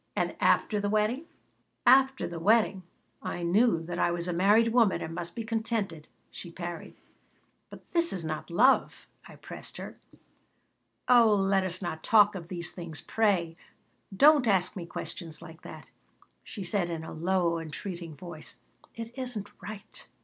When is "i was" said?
3.99-4.27